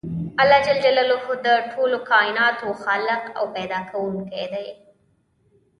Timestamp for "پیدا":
3.55-3.79